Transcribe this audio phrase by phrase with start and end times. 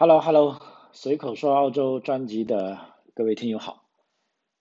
[0.00, 2.78] Hello Hello，随口说澳洲专辑的
[3.14, 3.82] 各位听友好，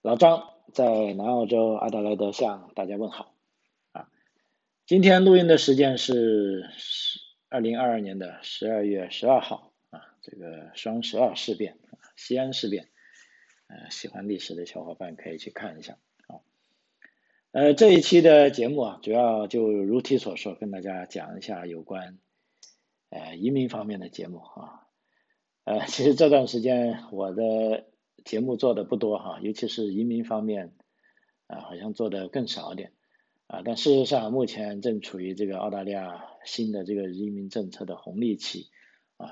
[0.01, 3.35] 老张在南澳洲阿德莱德向大家问好
[3.91, 4.09] 啊。
[4.87, 7.19] 今天录音的时间是十
[7.49, 11.77] 二零二二年的十二月十二号啊，这个双十二事变，
[12.15, 12.89] 西安事变，
[13.67, 16.41] 呃，喜欢历史的小伙伴可以去看一下啊。
[17.51, 22.17] 呃，这一期的节目啊，主要就如题所说，跟大家讲一下有关
[23.11, 24.86] 呃移民方面的节目啊。
[25.67, 27.87] 呃，其实这段时间我的
[28.23, 30.73] 节目做的不多哈，尤其是移民方面，
[31.47, 32.93] 啊，好像做的更少一点，
[33.47, 38.69] 啊，但事实上目前正处于这个澳大利亚新的这个移民政策的红利期，
[39.17, 39.27] 啊，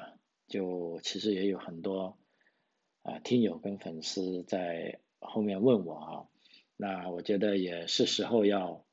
[0.50, 2.18] 就其实也有很多
[3.04, 6.28] 啊听友跟粉丝在后面问我啊，
[6.76, 8.84] 那我觉得也是时候要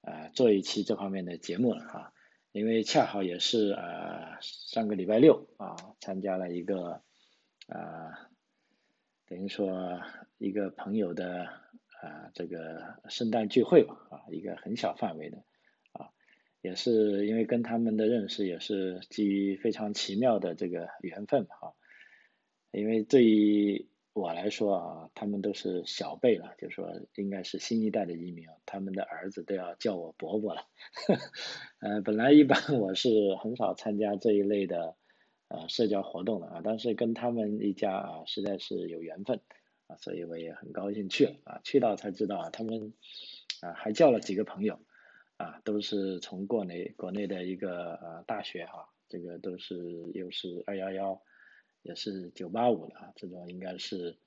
[0.00, 2.14] 啊做一期这方面的节目了哈。
[2.52, 7.02] 因为恰好也是呃上个礼拜六啊参加了一个
[7.68, 8.28] 啊
[9.26, 10.00] 等于说
[10.38, 11.44] 一个朋友的
[12.00, 15.44] 啊这个圣诞聚会吧啊一个很小范围的
[15.92, 16.10] 啊
[16.60, 21.70] 也是因为跟他们的认识也是基于非常奇妙的这个缘分啊
[22.72, 30.66] 因为对于我来说啊，他们都是小辈了，就说应该是新一代的移民，他们的儿子都要叫我伯伯了。
[31.78, 34.96] 呃，本来一般我是很少参加这一类的
[35.46, 39.40] 呃社交活动的啊，但是跟他们一家啊实在是有缘分
[39.86, 42.92] 啊，所以我也很高兴去了啊，去到才知道啊，他们
[43.60, 44.80] 啊还叫了几个朋友
[45.36, 49.76] 啊，都是从国内国内的一个呃大学哈，这个都是
[50.14, 51.22] 又是二幺幺。
[51.82, 54.18] 也是九八五的啊，这种应该是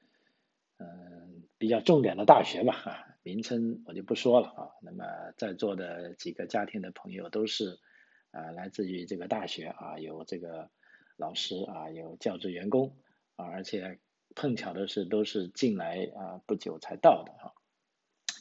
[0.78, 4.72] 嗯比较重点的大学吧啊，名称我就不说了啊。
[4.82, 5.06] 那么
[5.38, 7.80] 在座的几个家庭的朋友都是
[8.32, 10.72] 啊来自于这个大学啊，有这个
[11.16, 12.98] 老师啊，有教职员工
[13.36, 14.00] 啊，而且
[14.36, 17.54] 碰巧的是都是进来啊不久才到的哈，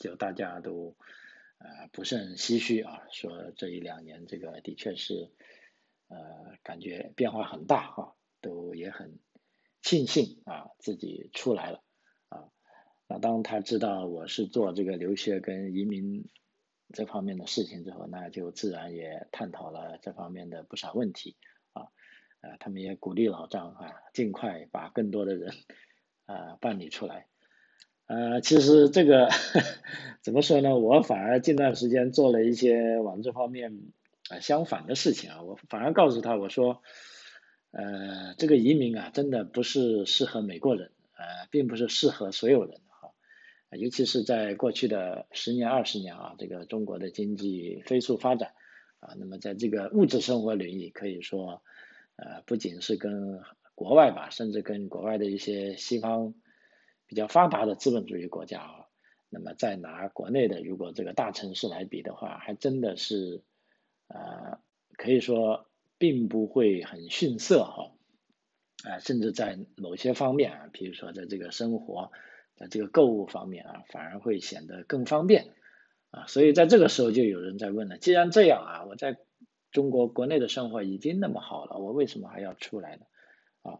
[0.00, 0.96] 就大家都
[1.58, 5.30] 啊不甚唏嘘啊，说这一两年这个的确是
[6.08, 8.16] 呃感觉变化很大哈。
[8.42, 9.18] 都也很
[9.80, 11.82] 庆幸啊，自己出来了
[12.28, 12.50] 啊。
[13.08, 16.28] 那当他知道我是做这个留学跟移民
[16.92, 21.36] 这方面的事情之后，那就自然也探讨了这方面的不少问题
[21.72, 21.84] 啊。
[22.40, 25.54] 啊，他们也鼓励老张啊，尽快把更多的人
[26.26, 27.28] 啊办理出来。
[28.06, 29.28] 呃，其实这个
[30.22, 30.76] 怎么说呢？
[30.76, 33.80] 我反而近段时间做了一些往这方面
[34.28, 35.42] 啊相反的事情啊。
[35.42, 36.82] 我反而告诉他，我说。
[37.72, 43.12] 呃，这个移民啊，真的不是适合美国人，呃，并不是适合所有人哈，
[43.70, 48.52] 尤其是在过去的十年、二十年啊，这个中国的经济飞速发展
[49.00, 51.62] 啊，那么在这个物质生活领域，可以说，
[52.16, 53.40] 呃，不仅是跟
[53.74, 56.34] 国外吧，甚至跟国外的一些西方
[57.06, 58.84] 比较发达的资本主义国家啊，
[59.30, 63.40] 那么再拿国内的如果这个大城市来比的话，还真的是，
[64.08, 64.58] 呃，
[64.98, 65.66] 可以说。
[66.02, 67.92] 并不会很逊色哈，
[68.82, 72.10] 啊，甚至在某些方面啊，比如说在这个生活，
[72.56, 75.54] 在这个购物方面啊，反而会显得更方便
[76.10, 79.16] 啊，所以在这个时候就有人在问了，既然这样啊，我在
[79.70, 83.02] 中国国内的生活已经那么好了，我为什么还要出来呢？
[83.62, 83.78] 啊，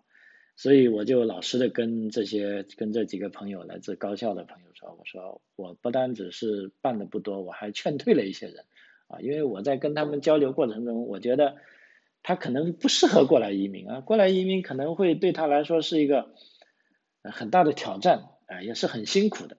[0.55, 8.65] 所以我就老实的跟这些跟这几个朋友来自高校的朋友说，我说我不单只是办的不多，我还劝退了一些人
[9.09, 11.57] 啊，因为我在跟他们交流过程中，我觉得。
[12.23, 16.35] 他可能不适合过来移民啊，过来移民可能会对他来说是一个
[17.23, 19.57] 很大的挑战啊，也是很辛苦的。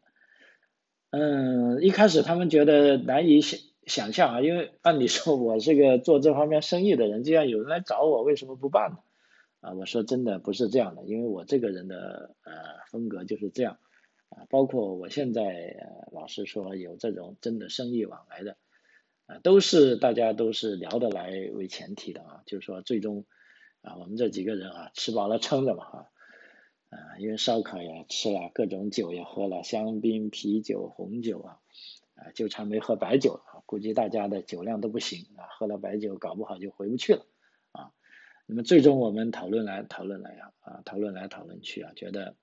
[1.09, 8.97] 嗯，一开始他们觉得难以想想象啊，因为按理说我是个做这方面生意的人，既然有人来找我，为什么不办呢？
[9.59, 12.53] 啊，我说真的不是这样的，因为我这个人的呃
[12.89, 13.77] 风格就是这样
[14.29, 18.57] 啊，包括我现在呃老实说有这种真的生意往来的。
[19.25, 23.25] 啊，都是大家都是聊得来为前提的啊，就是说最终
[23.81, 26.09] 啊，我们这几个人啊，吃饱了撑的嘛哈，
[26.89, 31.59] 啊，因为烧烤也吃了，各种酒也喝了，香槟、啤酒、红酒啊，
[32.15, 37.25] 啊，就差没喝白酒了，估计大家的酒量都不行啊，喝了白酒搞不好就回不去了
[37.71, 37.91] 啊。
[38.45, 42.35] 那么最终我们讨论来讨论来啊，啊，讨论来讨论去啊，觉得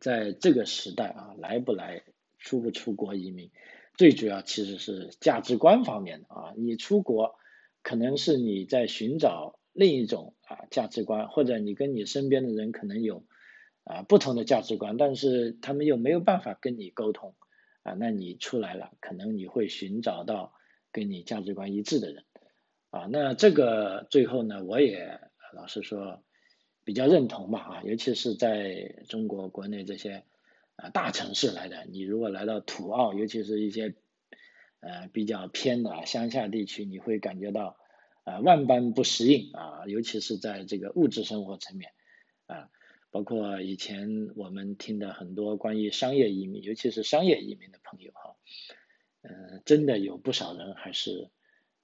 [0.00, 2.04] 在这个时代啊，来不来、
[2.38, 3.50] 出不出国移民。
[3.96, 7.34] 最主要其实是价值观方面的啊，你出国
[7.82, 13.24] 可能是你在寻找另一种啊价值观，或者你跟你身边的人可能有
[13.84, 17.34] 啊不同的价值观，但是他们又没有办法跟你沟通
[17.82, 20.52] 啊，那你出来了，可能你会寻找到
[20.92, 22.24] 跟你价值观一致的人。
[22.90, 25.20] 啊，那这个最后呢，我也
[25.54, 26.22] 老实说
[26.84, 30.24] 比较认同吧啊，尤其是在中国国内这些
[30.76, 33.94] 啊大城市来的，你如果来到土澳，尤其是一些
[34.80, 37.76] 呃比较偏的乡下地区，你会感觉到
[38.24, 41.92] 啊万般不适应啊，尤其是在这个物质生活层面
[42.46, 42.70] 啊，
[43.10, 48.36] 包括以前我们听的很多关于商业移民，尤其是商业移民的朋友哈，
[49.22, 51.30] 嗯，真的有不少人还是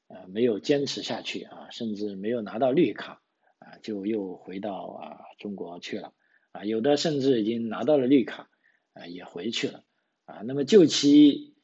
[0.09, 3.21] 呃没有坚持下去啊，甚至没有拿到绿卡。
[3.65, 6.13] 啊，就又回到啊中国去了，
[6.51, 8.51] 啊，有的甚至已经拿到了绿卡，
[8.93, 9.85] 啊，也回去了，
[10.25, 11.55] 啊，那么就其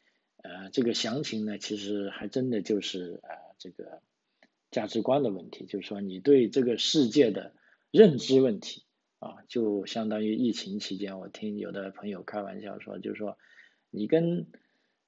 [0.42, 4.02] 呃这个详情呢，其实还真的就是啊这个
[4.70, 7.54] 价值观的问题，就是说你对这个世界的
[7.90, 8.84] 认知问题，
[9.18, 13.38] 啊，就相当于疫情期间，我听有的朋友开玩笑说，就是说
[13.90, 14.46] 你跟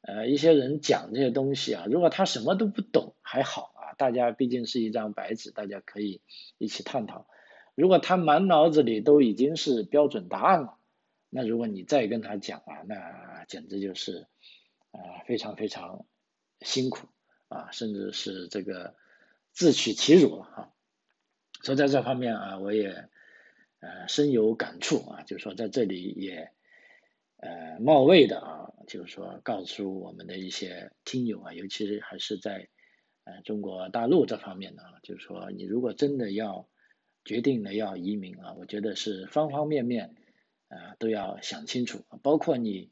[0.02, 3.80] 呃一些人讲这些东西啊，如果他什么都不懂还好啊。
[4.00, 6.22] 大家毕竟是一张白纸，大家可以
[6.56, 7.26] 一起探讨。
[7.74, 10.78] 如果他满脑子里都已经是标准答案了，
[11.30, 14.26] 那如果你再跟他讲啊，那简直就是
[14.90, 16.04] 啊非常非常
[16.60, 17.08] 辛苦
[17.48, 18.94] 啊，甚至是这个
[19.52, 20.74] 自取其辱了哈。
[21.62, 23.08] 所以在这方面啊，我也
[23.78, 26.52] 呃深有感触啊，就是说在这里也
[27.38, 32.68] 呃冒昧的啊，就是说告诉我们的一些听友啊，尤其是还是在。
[33.24, 36.66] 呃，中国大陆这方面呢，就是说，你如果真的要
[37.22, 40.16] 决定了要移民啊，我觉得是方方面面
[40.70, 42.90] 啊都要想清楚，包括你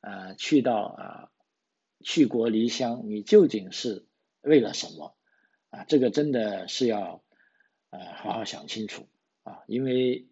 [0.00, 1.30] 啊去到啊
[2.04, 4.06] 去国离乡，你究竟是
[4.42, 5.16] 为了什么
[5.70, 5.84] 啊？
[5.88, 7.24] 这个真的是要
[7.88, 9.08] 呃好好想清楚
[9.42, 10.28] 啊，因为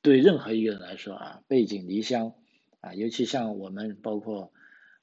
[0.00, 2.34] 对任何一个人来说啊，背井离乡
[2.80, 4.54] 啊，尤其像我们包括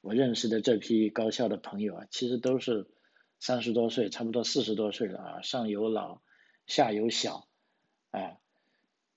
[0.01, 2.89] 我认识的这批高校的朋友啊，其实都是。
[3.37, 6.21] 三十多岁，差不多四十多岁了啊，上有老，
[6.67, 7.47] 下有小，
[8.09, 8.39] 啊，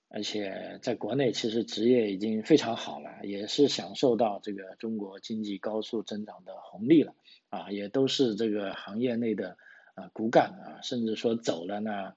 [0.09, 7.15] 而且在国内其实职业已经非常好了，也是享受到这个中国经济高速增长的红利了，
[7.49, 9.57] 啊，也都是这个行业内的
[9.95, 12.13] 啊骨干啊，甚至说走了呢，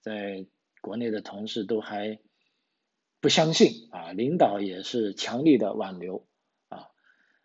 [0.00, 0.46] 在
[0.80, 2.18] 国内的同事都还
[3.20, 6.26] 不相信啊，领导也是强力的挽留
[6.68, 6.88] 啊，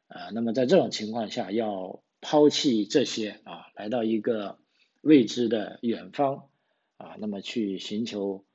[0.07, 2.01] 啊，那么在这种情况下要。
[2.23, 4.59] 抛弃这些啊，来到一个
[5.01, 6.49] 未知的远方
[6.97, 8.45] 啊，那么去寻求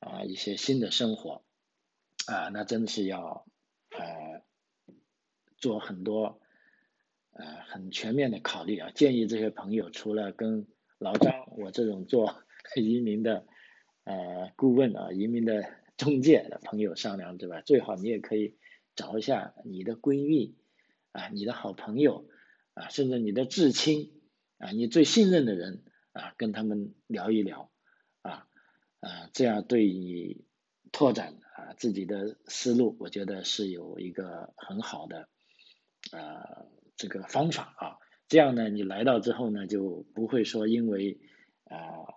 [0.00, 1.42] 啊一些新的生活
[2.26, 3.46] 啊，那真的是要
[3.90, 4.42] 呃
[5.56, 6.40] 做很多
[7.32, 8.90] 呃很全面的考虑啊。
[8.90, 10.66] 建议这些朋友除了跟
[10.98, 12.42] 老张我这种做
[12.76, 13.46] 移民的
[14.04, 15.64] 呃顾问啊、移民的
[15.96, 17.60] 中介的朋友商量，对吧？
[17.60, 18.56] 最好你也可以
[18.96, 20.56] 找一下你的闺蜜
[21.12, 22.28] 啊，你的好朋友。
[22.72, 24.12] 啊，甚至你的至亲
[24.58, 25.82] 啊，你最信任的人
[26.12, 27.69] 啊，跟他们聊一聊
[29.00, 30.44] 啊，这样对你
[30.92, 35.28] 拓展啊自己的思路，我觉得是有一个很好的
[36.12, 36.66] 啊
[36.96, 37.96] 这个方法啊。
[38.28, 41.20] 这样呢，你来到之后呢，就不会说因为
[41.64, 42.14] 啊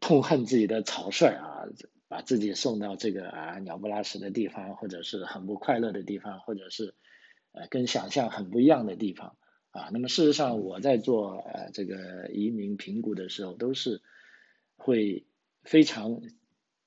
[0.00, 1.64] 痛恨自己的草率啊，
[2.08, 6.94] 把自己送到这个啊鸟不拉屎的地方，或者是很不快乐的地方，或者是。
[7.58, 9.38] 呃，跟想象很不一样的地方
[9.70, 9.88] 啊。
[9.90, 14.02] 那么事实上，我在做呃这个移民评估的时候，都是
[14.76, 15.26] 会
[15.66, 16.22] 非常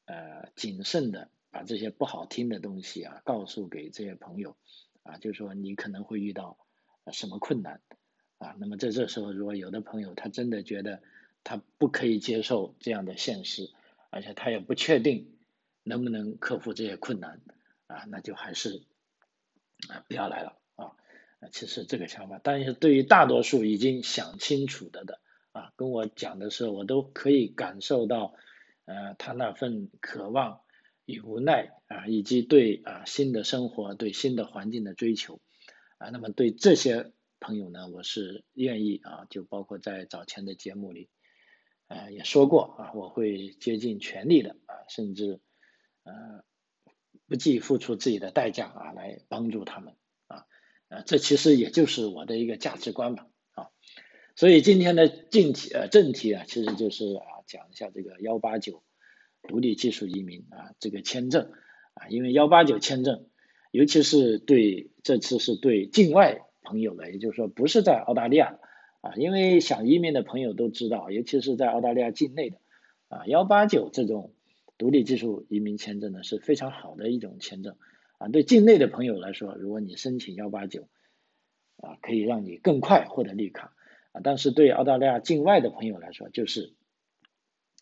[0.06, 4.58] 呃谨慎的把这些不好听的东西啊告诉给这些朋友
[5.04, 6.58] 啊，就是说你可能会遇到
[7.12, 7.82] 什么困难
[8.38, 8.56] 啊。
[8.60, 11.02] 那么在这时候，如果有的朋友他真的觉得
[11.44, 13.70] 他不可以接受这样的现实，
[14.10, 15.38] 而且他也不确定
[15.84, 17.42] 能不能克服这些困难
[17.88, 18.84] 啊，那就还是
[19.88, 20.96] 啊不要来了啊。
[21.52, 25.20] 其实这个想法，但是对于大多数已经想清楚的的
[25.52, 28.36] 啊，跟我讲的时候，我都可以感受到，
[28.90, 30.62] 呃，他那份渴望
[31.06, 35.40] 与无奈啊，以及对啊新的生活、对新的环境的追求
[36.00, 36.10] 啊。
[36.10, 41.08] 那么对这些朋友呢，我是愿意啊，就包括在早前的节目里，
[41.88, 45.40] 呃也说过啊，我会竭尽全力的啊，甚至
[46.02, 46.44] 呃
[47.28, 49.96] 不计付出自己的代价啊，来帮助他们。
[50.26, 53.70] 啊，这其实也就是我的一个价值观吧，啊，
[54.36, 58.84] 所以今天的正题呃正题啊，其实就是啊讲一下这个幺八九
[59.42, 61.52] 独立技术移民啊这个签证
[61.96, 63.26] 啊，因为幺八九签证，
[63.72, 68.60] 尤其是对这次是对境外朋友的，也就是说不是在澳大利亚
[69.02, 72.58] 啊，因为想移民的朋友都知道，尤其是在澳大利亚境内的
[73.08, 74.36] 啊幺八九这种
[74.78, 77.76] 独立技术移民签证呢是非常好的一种签证。
[78.20, 80.90] 啊，对境内的朋友来说，如果你申请幺八九，
[81.78, 83.74] 啊，可以让你更快获得绿卡，
[84.12, 86.74] 啊，但是对澳大利亚境外的朋友来说，就是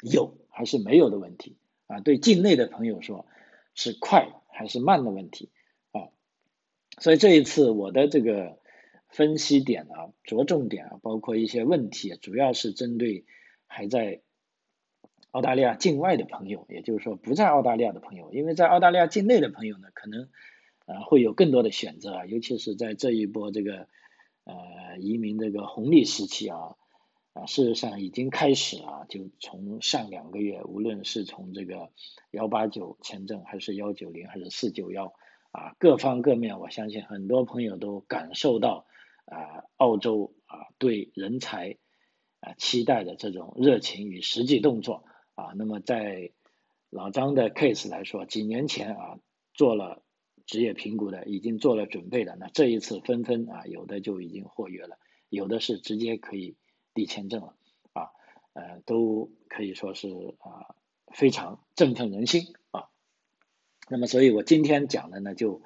[0.01, 3.25] 有还是没有的问题啊，对境内的朋友说，
[3.73, 5.49] 是快还是慢的问题
[5.91, 6.09] 啊。
[6.99, 8.59] 所以这一次我的这个
[9.09, 13.25] 分析点啊，着重点啊，包括一些问题，主要是针对
[13.65, 14.21] 还在
[15.31, 20.29] 澳大利亚境外的朋友，也就是说不在澳大利亚的朋友，因为在澳大利亚境内的朋友呢，可能
[20.85, 23.87] 啊会有更多的选择啊，尤其是在这一波这个
[24.43, 26.75] 呃移民这个红利时期啊。
[27.37, 31.91] 啊，事实上已经开始了，就从上两个月，无论是从这个
[32.31, 35.13] 幺八九签证，还是幺九零，还是四九幺，
[35.51, 38.87] 啊，各方各面，我相信很多朋友都感受到
[39.25, 41.77] 啊，澳洲啊对人才
[42.39, 45.03] 啊期待的这种热情与实际动作
[45.35, 45.53] 啊。
[45.55, 46.31] 那么在
[46.89, 49.19] 老张的 case 来说，几年前啊
[49.53, 50.01] 做了
[50.47, 54.97] 职业评估的，已经做了准备的，那这一次纷纷啊，有的就已经获约了，
[55.29, 56.55] 有的是直接可以。
[56.97, 57.53] 立签证了
[57.93, 58.09] 啊，
[58.53, 60.75] 呃，都可以说是啊
[61.13, 62.89] 非常振奋人心啊。
[63.87, 65.61] 那么，所以我今天讲的呢，就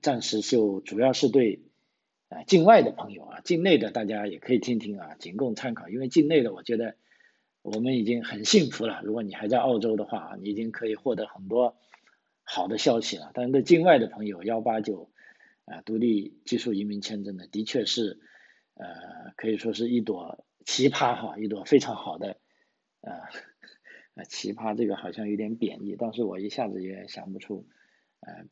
[0.00, 1.60] 暂时就主要是对
[2.30, 5.88] 啊境外的朋友啊，境内的大家也可以听听啊，仅供参考。
[5.88, 6.94] 因为境内的，我觉得
[7.62, 9.02] 我们已经很幸福了。
[9.02, 11.76] 如果你还在澳洲的话啊，你已经可以获得很多
[12.44, 13.32] 好的消息了。
[13.34, 15.10] 但是对境外的朋友，幺八九
[15.66, 18.20] 啊独立技术移民签证呢，的确是
[18.74, 20.46] 呃可以说是一朵。
[20.64, 22.38] 奇葩哈，一朵非常好的，
[23.00, 23.12] 呃，
[24.14, 27.66] 呃， 奇葩这个好像有点贬义，但是我一下子也想不出，
[28.20, 28.44] 呃，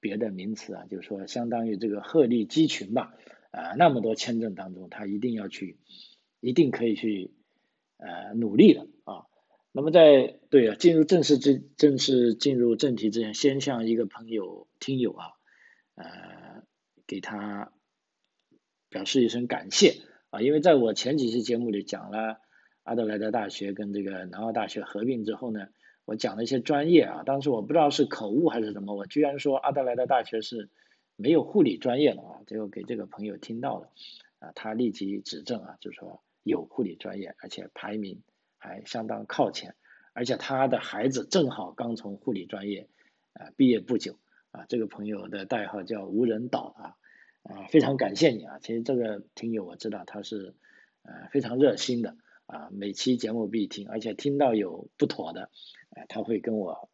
[0.00, 3.14] 别的名词啊，就是说相当于这个鹤立鸡群吧，
[3.50, 5.78] 啊，那么多签证当中，他一定要去，
[6.40, 7.32] 一定可以去，
[7.98, 9.26] 呃，努力的啊。
[9.70, 15.26] 那么在对啊，进入正式之正式进入正题之前，先向一个朋友听友啊，
[15.94, 16.64] 呃，
[17.06, 17.70] 给他
[18.88, 20.00] 表示一声感谢。
[20.30, 22.40] 啊，因为在我前几期节目里讲了
[22.82, 25.68] 阿德莱德大学跟这个南澳大学合并之后呢，
[26.04, 30.68] 我讲了一些专业啊，当时我不知道是口误还是什么，我居然说阿德莱德大学是
[31.16, 33.90] 没有护理专业的啊，结果给这个朋友听到了，
[34.38, 38.22] 啊，他立即指正啊，就说有护理专业，而且排名
[38.58, 39.76] 还相当靠前，
[40.12, 42.88] 而且他的孩子正好刚从护理专业
[43.32, 44.18] 啊毕业不久
[44.50, 46.96] 啊，这个朋友的代号叫无人岛啊。
[47.48, 48.58] 啊，非常感谢你啊！
[48.58, 50.54] 其实这个听友我知道他是
[51.02, 52.14] 呃非常热心的
[52.44, 55.48] 啊，每期节目必听，而且听到有不妥的，
[55.96, 56.90] 呃，他会跟我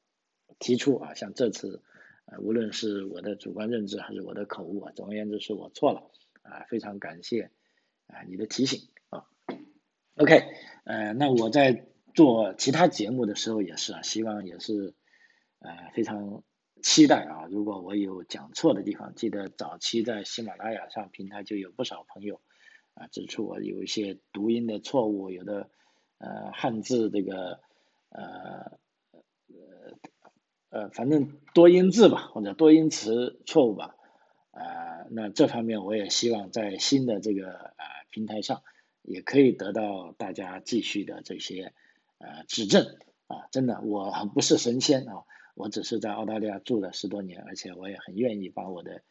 [0.60, 1.82] 提出啊，像这次
[2.26, 6.08] 呃无论是我的主观认知还是我的口误啊，总而言之是我错了
[6.42, 7.50] 啊，非常感谢
[8.06, 9.26] 啊你的提醒啊。
[10.14, 10.40] OK，
[10.84, 11.84] 呃，那我在
[12.14, 14.94] 做其他节目的时候也是啊，希望也是
[15.58, 16.44] 呃非常。
[16.82, 17.46] 期待啊！
[17.50, 22.40] 如果我有讲错的地方，记得早期在喜马拉雅上平台就有不少朋友
[22.92, 25.70] 啊指出我有一些读音的错误，有的
[26.18, 27.60] 呃汉字这个
[28.10, 28.78] 呃
[29.48, 29.92] 呃
[30.68, 33.96] 呃反正多音字吧或者多音词错误吧
[34.50, 38.62] 啊，那这方面我也希望在新的这个呃平台上
[39.00, 41.72] 也可以得到大家继续的这些
[42.18, 42.84] 呃指正
[43.26, 43.48] 啊！
[43.50, 45.24] 真的我不是神仙啊。
[45.54, 49.02] 我只是在澳大利亚住了十多年，而且我也很愿意把我的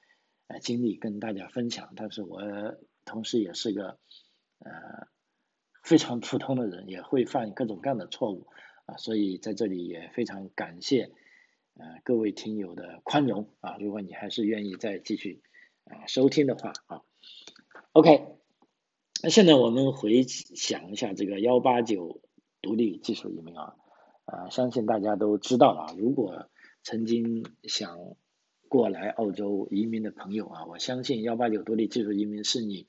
[0.47, 1.93] 呃经历跟大家分享。
[1.95, 2.41] 但是我
[3.05, 3.97] 同时也是个
[4.59, 5.07] 呃
[5.83, 8.47] 非常普通的人，也会犯各种各样的错误
[8.85, 8.97] 啊。
[8.97, 11.11] 所以在这里也非常感谢
[11.75, 13.77] 呃各位听友的宽容啊。
[13.79, 15.41] 如果你还是愿意再继续
[15.85, 17.01] 啊收听的话啊
[17.93, 18.35] ，OK。
[19.21, 22.21] 那现在我们回想一下这个幺八九
[22.61, 23.77] 独立技术移民啊。
[24.25, 25.95] 啊，相信大家都知道了啊。
[25.97, 26.49] 如果
[26.81, 27.97] 曾经想
[28.69, 32.87] 过来澳洲移民的朋友啊，我相信幺八九独立技术移民是你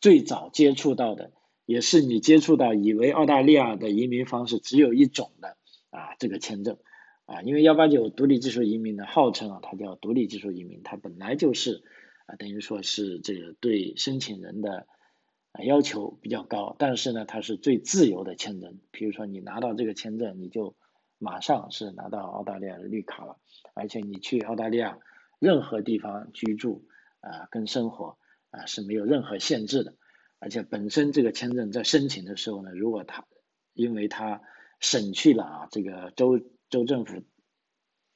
[0.00, 1.32] 最早接触到的，
[1.64, 5.56] 也是你接触到以为澳大利亚的移民方式只有一种的
[5.90, 6.78] 啊这个签证
[7.24, 7.42] 啊。
[7.42, 11.82] 因为幺八九独立技术移民呢，号称啊它叫独立技术移民，它本来就是
[12.26, 14.86] 啊等于说是这个对申请人的。
[15.52, 18.78] 啊，要求比较高，但是呢，它是最自由的签证。
[18.92, 20.76] 比如说，你拿到这个签证，你就
[21.18, 23.36] 马上是拿到澳大利亚的绿卡了，
[23.74, 24.98] 而且你去澳大利亚
[25.40, 26.84] 任何地方居住
[27.20, 28.16] 啊，跟生活
[28.50, 29.94] 啊是没有任何限制的。
[30.38, 33.26] 而且本身这个签证在申请的时候呢，如果他
[33.74, 34.42] 因为他
[34.78, 37.24] 省去了啊这个州州政府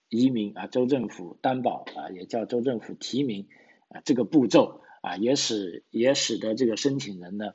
[0.08, 3.48] 移民啊州政府担保啊，也叫州政府提名
[3.88, 4.82] 啊这个步骤。
[5.04, 7.52] 啊，也使也使得这个申请人呢，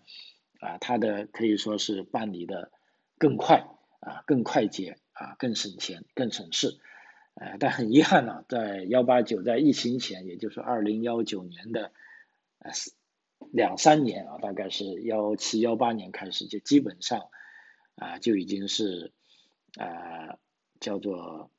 [0.59, 2.71] 啊，他的可以说是办理的
[3.17, 3.65] 更快
[4.01, 6.79] 啊，更快捷啊，更省钱，更省事，
[7.33, 11.91] 呃，但很遗憾呢，在幺八九在疫情前，也就是二零幺九年的
[12.59, 12.71] 呃
[13.51, 17.29] 两三年啊，大概是幺七幺八年开始，就基本上
[17.95, 19.11] 啊就已经是
[19.75, 20.37] 啊
[20.79, 21.49] 叫做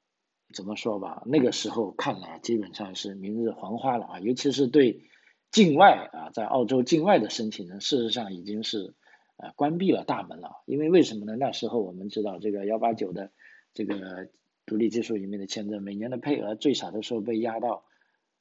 [0.54, 1.24] 怎么说吧？
[1.26, 5.09] 那个时候看来基本上是明日黄花了啊，尤其是对
[5.50, 8.94] 境外啊，在澳洲境外的申请人，事实上已经是
[9.36, 10.62] 呃关闭了大门了。
[10.66, 11.36] 因为为什么呢？
[11.36, 13.30] 那时候我们知道这个幺八九的
[13.74, 14.28] 这个
[14.66, 17.84] 独立技术移民的签证，每年的配额最少的时候被压到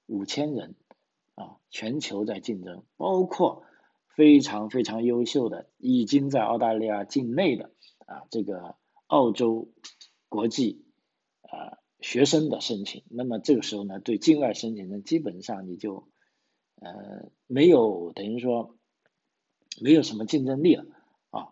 [0.05, 0.75] 五千人
[1.35, 3.63] 啊，全球在竞争，包括。
[4.15, 7.71] 非常非常优秀的，已经在澳大利亚境内的
[8.05, 8.75] 啊，这个
[9.07, 9.69] 澳洲
[10.27, 10.83] 国际
[11.43, 16.08] 啊学生的申请，那么这个时候呢，对境外申请人基本上你就
[16.81, 18.75] 呃没有等于说
[19.81, 20.85] 没有什么竞争力了
[21.29, 21.49] 啊，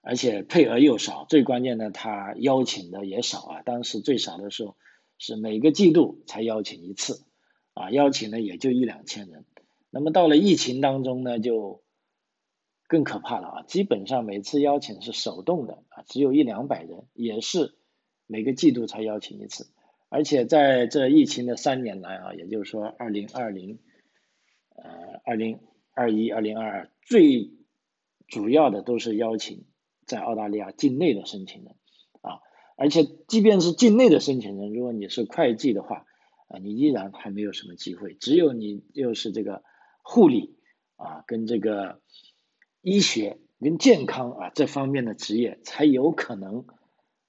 [0.00, 4.76] 而且配额又少，最关键的他邀请的也少啊，当时最少的时候
[5.18, 7.24] 是每个季度才邀请一次
[7.74, 9.44] 啊，邀请的也就一两千人，
[9.90, 11.82] 那么到了疫情当中呢，就
[12.88, 13.62] 更可怕了啊！
[13.62, 17.76] 基本上每次邀请是手动的啊，只有一两百人，也是
[18.26, 19.70] 每个季度才邀请一次。
[20.08, 23.78] 而且在这疫情的三年来啊，也就是说二零二零、
[24.82, 25.60] 呃二零
[25.92, 27.50] 二一、二零二二，最
[28.26, 29.64] 主要的都是邀请
[30.06, 31.74] 在澳大利亚境内的申请人
[32.20, 32.40] 啊。
[32.76, 36.06] 而且即便是境内的申请人，如果你是会计的话
[36.48, 38.14] 啊，你依然还没有什么机会。
[38.14, 39.62] 只有你又是这个
[40.02, 40.56] 护理
[40.96, 42.00] 啊，跟这个。
[42.82, 46.64] 医学跟健康啊这方面的职业才有可能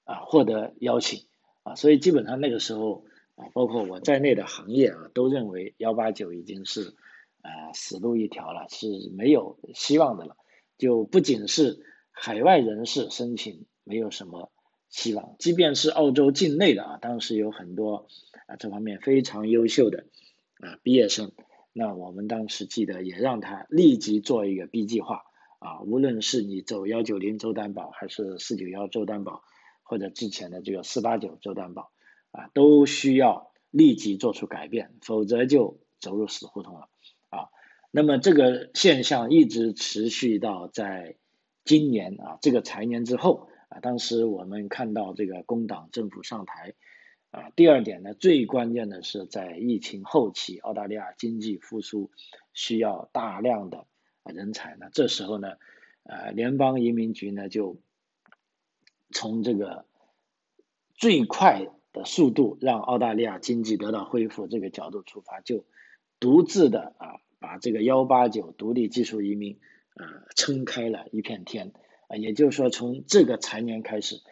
[0.04, 1.26] 啊获得邀请
[1.62, 3.04] 啊，所以基本上那个时候
[3.34, 6.94] 啊，包括我在内的行业啊，都认为幺八九已经是
[7.42, 10.36] 啊死路一条了，是没有希望的了。
[10.78, 14.50] 就不仅是海外人士申请没有什么
[14.88, 18.06] 希望，即便是澳洲境内的啊，当时有很多
[18.46, 20.06] 啊这方面非常优秀的
[20.58, 21.32] 啊毕业生，
[21.72, 25.24] 那我们当时记得也让他立即做一个 B 计划。
[25.64, 29.44] 啊，无论是你走幺九零州担保，还是四九幺州担保，
[29.84, 31.92] 或者之前的这个四八九州担保，
[32.32, 36.88] 啊，都需要立即做出改变，否则就走入死胡同了。
[37.92, 41.14] 那么这个现象一直持续到在
[41.64, 46.74] 今年啊这个财年之后啊，当时我们看到这个工党政府上台，
[47.30, 52.10] 啊，第二点呢，最关键的是在疫情后期，澳大利亚经济复苏
[52.52, 53.86] 需要大量的。
[54.24, 54.86] 人才呢？
[54.92, 55.56] 这时候呢，
[56.04, 57.76] 呃，联邦移民局呢就
[59.10, 59.84] 从这个
[60.94, 65.64] 最快的速度让澳大利亚经济得到恢复这个角度出发，就
[66.20, 69.58] 独自的啊把这个幺八九独立技术移民
[69.96, 71.74] 啊撑开了一片天
[72.08, 74.22] 啊，也就是说从这个财年开始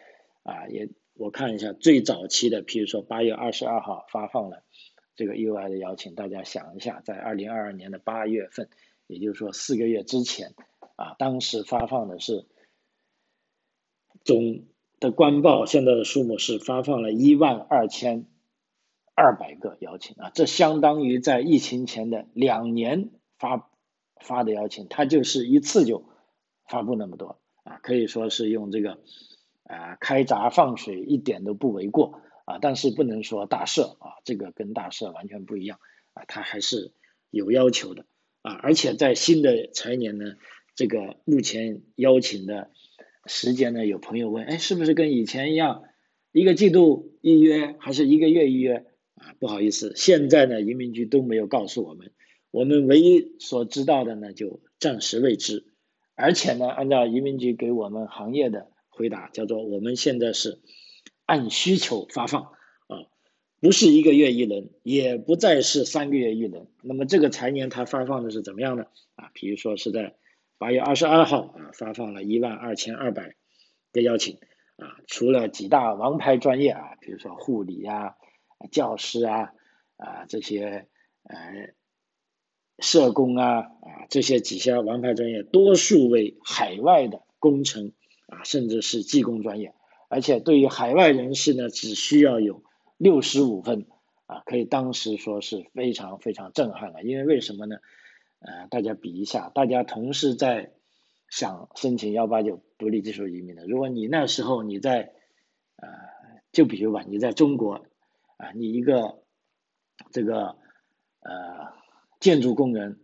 [0.41, 4.63] 啊，也我看一下最早期的，比如说八月二十二号发放了
[5.15, 8.67] 这个 UI 的邀请，大家想一下，在二零二二年的八月份。
[9.07, 10.53] 也就是说，四个月之前，
[10.95, 12.45] 啊，当时发放的是
[14.23, 14.63] 总
[15.01, 18.25] 的官报，现在的数目是发放了一万二千
[19.15, 23.69] 二百个邀请啊，这相当于在疫情前的两年发
[24.19, 26.05] 发的邀请，它就是一次就
[26.67, 28.99] 发布那么多啊，可以说是用这个
[29.63, 35.79] 啊开闸放水一点都不为过啊，但是不能说大赦啊，这个跟大赦完全不一样
[36.13, 36.93] 啊，它还是
[37.29, 38.05] 有要求的。
[38.41, 40.33] 啊，而且在新的财年呢，
[40.73, 42.71] 这个目前邀请的
[43.27, 45.83] 时间呢，有朋友问，哎，是不是跟以前一样，
[46.31, 48.87] 一个季度预约还是一个月预约？
[49.21, 52.11] 啊，不好意思，现在呢，移民局都没有告诉我们，
[52.49, 55.67] 我们唯一所知道的呢，就暂时未知。
[56.15, 60.59] 而且呢，按照移民局给我们行业的回答，叫做我们现在是
[61.25, 62.43] 按需求发放
[62.87, 63.05] 啊。
[63.59, 66.67] 不是一个月一轮，也不再是三个月一轮。
[66.81, 68.85] 那么这个财年它发放的是怎么样呢？
[69.15, 70.15] 啊，比如说是在
[70.57, 73.35] 八月二十二号啊，发放了一万二千二百
[73.93, 74.37] 个邀请
[74.77, 78.15] 啊，除了几大王牌专业啊，比如说护理啊、
[78.71, 79.53] 教师啊
[79.97, 80.87] 啊这些
[81.23, 81.73] 呃
[82.79, 87.93] 社工啊啊这些几项王牌专业，多数为海外的工程
[88.27, 89.73] 啊，甚至是技工专业，
[90.09, 92.63] 而且对于海外人士呢，只需要有。
[93.03, 93.87] 六十五分
[94.27, 97.01] 啊，可以当时说是非常非常震撼了。
[97.01, 97.77] 因为为什么呢？
[98.37, 100.73] 呃，大家比一下，大家同时在
[101.27, 103.65] 想申请幺八九独立技术移民的。
[103.65, 105.13] 如果你那时候你在
[105.77, 105.89] 呃，
[106.51, 107.87] 就比如吧，你在中国
[108.41, 109.21] 啊，你一个
[110.11, 110.57] 这个
[111.19, 111.73] 呃
[112.19, 112.99] 建筑工人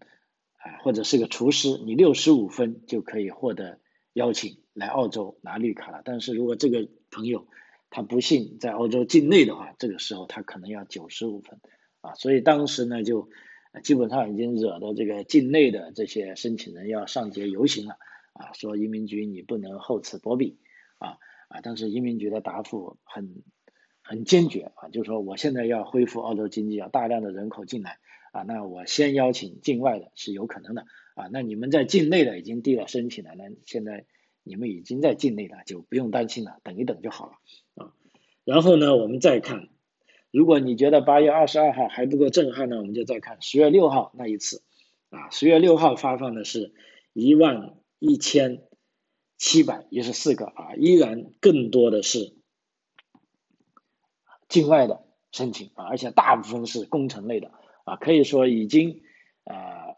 [0.57, 3.79] 啊，或者是个厨师，你六十五分就可以获得
[4.13, 6.01] 邀请来澳洲拿绿卡了。
[6.03, 7.47] 但是如果这个朋友，
[7.91, 11.61] 他不幸在澳洲境内的话，这个时候他可能要九十五分，
[12.01, 13.29] 啊，所以当时呢就
[13.83, 17.95] 基本上已经惹得这个境内的这些申请人要上街游行了，
[18.33, 20.57] 啊，说移民局你不能厚此薄彼，
[20.97, 23.43] 啊，啊，但是移民局的答复很
[24.07, 27.99] 很坚决啊，就是说我现在要恢复澳洲经济，要大量的人口进来
[28.31, 34.05] 啊，那我先邀请境外的是有可能的啊，那你们在境内的已经递了申请了，那现在
[34.43, 37.33] 你们已经在境内了，就不用担心了，等一等就好了
[37.75, 37.93] 啊。
[38.45, 39.67] 然后呢，我们再看，
[40.31, 44.63] 如果你觉得八月二十二号还不够震撼呢，我们就再看十月六号那一次
[45.09, 46.73] 啊，十月六号发放的是
[47.11, 48.63] 一万一千。
[49.39, 52.33] 七百一十四个啊，依然更多的是
[54.47, 57.51] 境外的申请啊，而且大部分是工程类的
[57.85, 59.01] 啊，可以说已经
[59.43, 59.97] 呃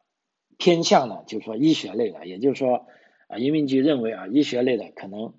[0.57, 2.88] 偏向了，就是说医学类的，也就是说
[3.27, 5.33] 啊，移民局认为啊，医学类的可能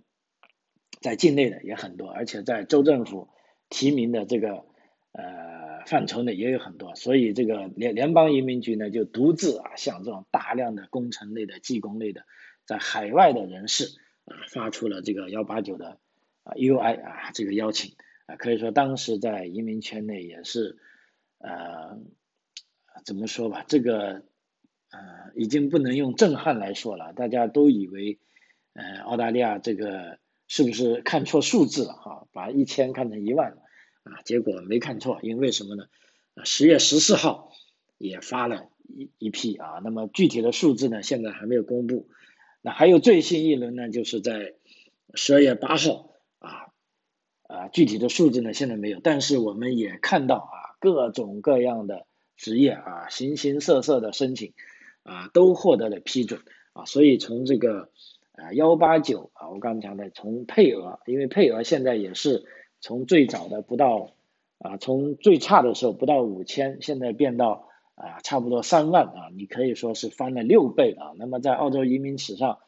[1.00, 3.28] 在境内的也很多，而且在州政府
[3.68, 4.64] 提名的这个
[5.12, 12.22] 呃范畴内也有很多，所以这个联联邦移民局呢就独自啊，向这种大量的工程类的、技工类的。
[12.66, 15.98] 在海外的人士啊，发出了这个幺八九的
[16.44, 17.94] 啊 UI 啊这个邀请
[18.36, 20.78] 可以说当时在移民圈内也是
[21.38, 21.98] 呃
[23.04, 24.22] 怎么说吧，这个
[24.90, 28.18] 呃已经不能用震撼来说了，大家都以为
[28.74, 33.62] 呃澳大利亚这个是不是看错数字了哈，把一千看成一万了
[34.02, 35.84] 啊，结果没看错，因为什么呢？
[36.44, 37.52] 十月十四号
[37.98, 42.08] 也发了一一批啊，那么具体的数字呢，现在还没有公布。
[42.62, 44.54] 那还有最新一轮呢，就是在
[45.14, 46.09] 十二月八号
[47.50, 54.52] 啊，具体的数字呢现在没有，但是我们也看到啊，各种各样的职业啊，形形色色的申请
[55.02, 56.40] 啊，都获得了批准
[56.72, 57.90] 啊，所以从这个
[58.32, 62.44] 啊幺八九啊，我刚才讲的从配额，因为配额现在也是
[62.80, 64.12] 从最早的不到
[64.58, 67.66] 啊，从最差的时候不到五千，现在变到。
[67.96, 71.12] 啊，差不多三万啊，你可以说是翻了六倍啊。
[71.18, 72.60] 那么在澳洲移民史上，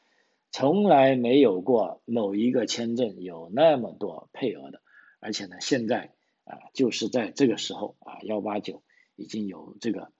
[0.52, 4.82] 从来没有过某一个签证有那么多配额的，
[5.18, 6.12] 而且呢，现在
[6.44, 8.82] 啊，就是在这个时候啊，幺八九
[9.16, 10.12] 已经有这个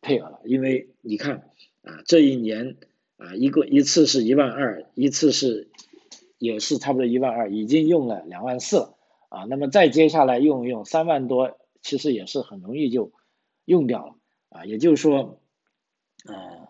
[0.00, 0.40] 配额了。
[0.44, 1.50] 因为你看
[1.82, 2.78] 啊，这一年
[3.18, 5.70] 啊，一个一次是一万二，一次是
[6.38, 8.96] 也是差不多一万二，已经用了两万四了
[9.28, 9.44] 啊。
[9.44, 13.12] 那么再接下来用一用三万多，其实也是很容易就
[13.66, 14.16] 用掉了。
[14.48, 15.40] 啊，也就是说，
[16.26, 16.68] 呃，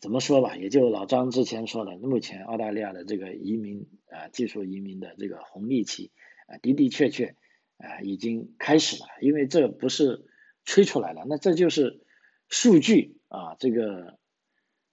[0.00, 6.12] 怎么说吧，也就老张之前说的，目前澳大利亚的这个移民啊，技术移民的这个红利期
[6.46, 7.34] 啊，的的确确
[7.78, 10.24] 啊，已经开始了，因为这不是
[10.64, 12.00] 吹出来的，那这就是
[12.48, 14.18] 数据啊，这个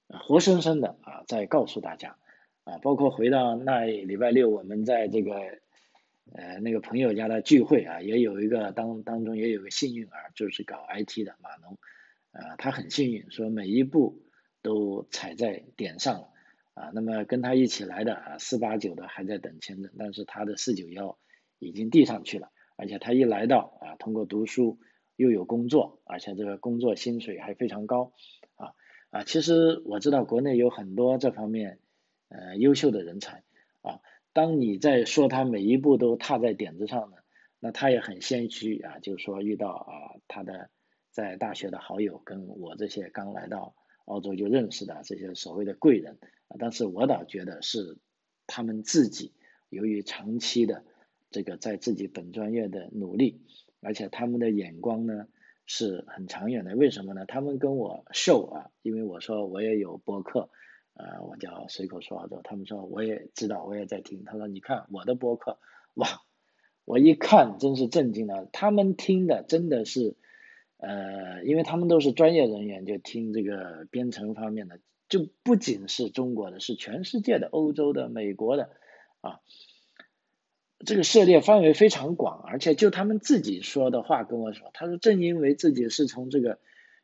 [0.07, 2.17] 活生生的啊，在告诉大家
[2.63, 5.33] 啊，包括回到那礼拜六我们在这个
[6.33, 11.77] 呃那个朋友家的聚会啊，也有一个当当中也有个幸运儿，就是搞 IT 的马农。
[12.33, 14.20] 啊，他很幸运，说每一步
[14.61, 16.29] 都踩在点上了
[16.73, 16.91] 啊。
[16.93, 21.17] 那么跟他一起来的啊，四八九的还在等签证，但是他的四九幺
[21.59, 22.49] 已经递上去了。
[22.77, 24.79] 而且他一来到啊，通过读书
[25.15, 28.13] 又有工作，而且这个工作薪水还非常高
[28.55, 28.73] 啊
[29.09, 29.23] 啊。
[29.23, 31.79] 其实我知道国内有很多这方面
[32.29, 33.43] 呃优秀的人才
[33.81, 33.99] 啊。
[34.33, 37.17] 当你在说他每一步都踏在点子上呢，
[37.59, 40.69] 那他也很谦虚啊，就是说遇到啊他的。
[41.13, 47.97] 在大学的好友跟我这些刚来到澳洲就认识的这些所谓的贵人啊，但是我倒觉得是
[48.47, 49.33] 他们自己
[49.69, 50.83] 由于长期的
[51.29, 53.41] 这个在自己本专业的努力，
[53.79, 55.27] 而且他们的眼光呢
[55.65, 56.75] 是很长远的。
[56.75, 57.25] 为什么呢？
[57.25, 60.49] 他们跟我秀啊，因为我说我也有博客，
[60.93, 64.23] 呃，我叫随口说澳洲，他们说我也知道，我也在听。
[64.25, 65.57] 他说你看我的博客，
[65.93, 66.07] 哇，
[66.85, 70.17] 我一看真是震惊了，他们听的真的是。
[70.83, 78.71] 呃，因为他们都是专业人员，就听这个编程方面的，就不仅是中国的，是全世界的、欧洲的、美国的，
[79.21, 79.41] 啊，
[80.83, 86.57] 这个涉猎范围非常广，而且就他们自己说的话跟我说，他说正因为自己是从这个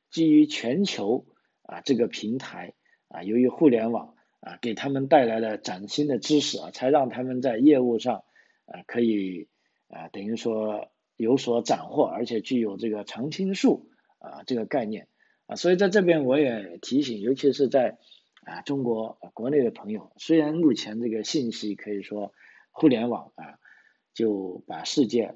[0.09, 1.27] 基于全球
[1.61, 2.73] 啊这个平台
[3.09, 8.23] 啊，由于互联网啊给他们带来了崭新的知识啊，才让他们在业务上
[8.65, 9.49] 啊可以
[9.87, 10.89] 啊等于说。
[11.17, 15.07] 有所斩获，而且具有这个常青树啊这个概念
[15.47, 17.97] 啊，所以在这边我也提醒，尤其是在
[18.45, 22.31] 啊中国国内的朋友，虽然目前这个信息可以说
[22.71, 23.59] 互联网啊
[24.13, 25.35] 就把世界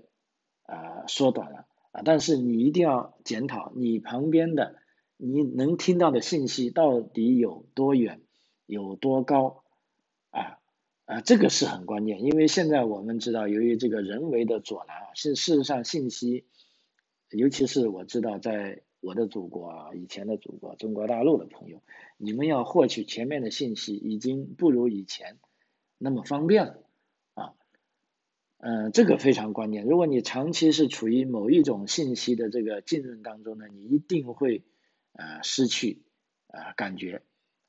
[0.63, 4.75] 啊缩短了啊，但是你一定要检讨你旁边的
[5.17, 8.21] 你能听到的信息到底有多远，
[8.65, 9.63] 有多高。
[11.11, 16.45] 啊，这个是很关键，因为现在我们知道，由于这个人为的阻拦啊，是事实上信息，
[17.31, 21.83] 尤其是我知道，在我的祖国啊，以前的祖国中国大陆的朋友，
[22.15, 25.37] 你们要获取前面的信息，已经不如以前
[25.97, 26.79] 那么方便了
[27.33, 27.55] 啊。
[28.59, 29.83] 嗯，这个非常关键。
[29.83, 34.63] 如果你长期是处于某一种信息的这个浸润当中呢，你一定会
[35.11, 36.03] 啊失去
[36.47, 37.21] 啊感觉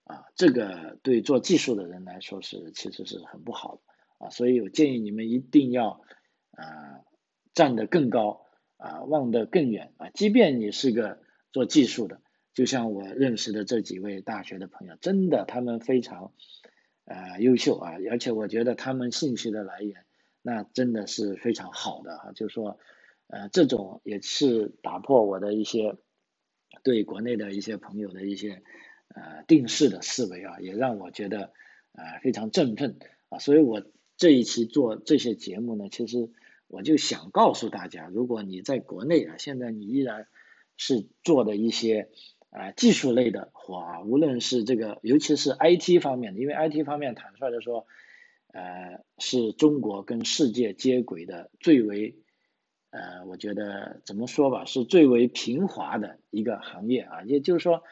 [0.04, 3.82] 啊，这个对做技术的人来说是其实是很不好的
[4.18, 4.30] 啊。
[4.30, 6.02] 所以我建议你们一定要
[6.50, 7.00] 啊
[7.54, 10.10] 站得更高啊，望得更远啊。
[10.10, 12.20] 即便你是个做技术的，
[12.54, 16.32] 就像我认识的这几位大学的朋友，真的他们非常
[17.04, 20.04] 啊优秀啊，而且我觉得他们信息的来源。
[20.44, 22.76] 那真的是非常好的哈，就是说，
[23.28, 25.96] 呃，这种也是打破我的一些
[26.82, 28.64] 对国内的一些朋友的一些
[29.14, 31.52] 呃定式的思维啊，也让我觉得
[31.92, 32.98] 啊非常振奋
[33.28, 33.82] 啊，所以我
[34.16, 36.30] 这一期做这些节目呢，其实
[36.68, 40.26] 我就想告诉大家，如果你在国内啊，现在你依然
[40.76, 42.08] 是做的一些
[42.50, 47.86] 啊技术类的活啊，无论是这个，尤其是 IT 方面的，因为 IT 方面坦率的说。
[48.54, 52.18] 呃，是中国跟世界接轨的最为，
[52.90, 57.22] 呃，我觉得怎么说吧，是最为平滑的一个行业啊。
[57.22, 57.82] 也就是说，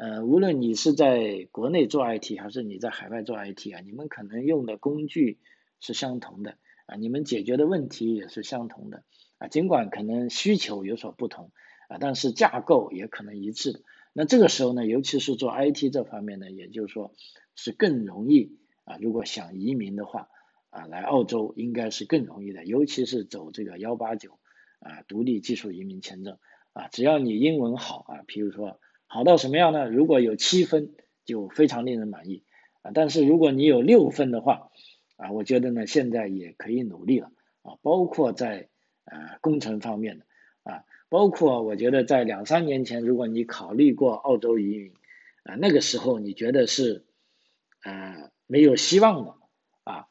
[0.00, 5.40] 呃，无论你是在国内做 IT，还是你在海外做 IT 啊，你们可能用的工具
[5.80, 6.56] 是相同的
[6.86, 9.02] 啊，你们解决的问题也是相同的
[9.38, 9.48] 啊。
[9.48, 11.50] 尽管可能需求有所不同
[11.88, 13.80] 啊，但是架构也可能一致的。
[14.12, 17.12] 那这个时候呢，尤其是做 IT 这方面呢，也就是说
[17.56, 18.56] 是更容易。
[18.84, 20.28] 啊，如果想移民的话，
[20.70, 24.38] 啊，来澳洲应该是更容易的，尤其是走这个幺八九
[24.78, 26.38] 啊独立技术移民签证
[26.72, 29.88] 啊，只要你英文好啊，譬如说好到什么样呢？
[29.90, 30.94] 如果有七分
[31.24, 32.44] 就非常令人满意
[32.82, 34.70] 啊，但是如果你有六分的话
[35.16, 38.68] 啊，我觉得呢现在也可以努力了啊，包括在
[39.04, 40.24] 啊工程方面的
[40.62, 44.92] 啊，包括我觉得在两三年前，如果你考虑过澳洲移民
[45.42, 47.04] 啊，那个时候你觉得是
[47.80, 48.30] 啊。
[48.50, 49.34] 没有希望的
[49.84, 50.06] 啊，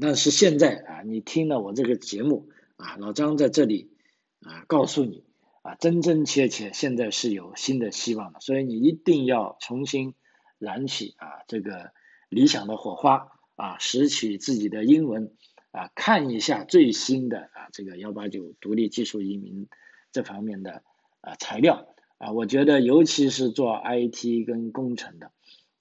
[0.00, 3.92] 但是现在啊，你听了我这个节目啊，老张在这里
[4.40, 5.22] 啊，告诉你
[5.68, 10.14] 啊，真真切切现在是有新的希望的，所以你一定要重新
[10.58, 11.92] 燃起啊这个
[12.30, 15.34] 理想的火花啊，拾取自己的英文
[15.70, 19.68] 啊，看一下最新的啊这个幺八九独立技术移民
[20.10, 20.82] 这方面的
[21.20, 25.32] 啊材料啊，我觉得尤其是做 IT 跟工程的。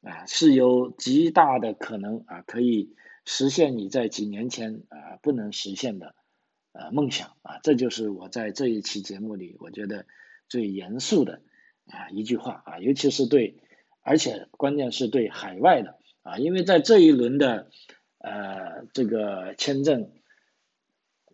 [0.02, 2.94] 啊，是有极大的可能啊，可以
[3.26, 6.16] 实现你在几年前啊不能实现的
[6.78, 10.06] 呃梦想啊，这就是我在这一期节目里我觉得
[10.48, 11.42] 最严肃的
[11.88, 13.58] 啊一句话啊，尤其是对，
[14.02, 17.70] 而且关键是对海外的啊，因为在这一轮的
[18.20, 20.12] 呃这个签证